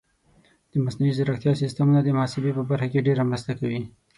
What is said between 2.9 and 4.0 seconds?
کې ډېره مرسته کوي.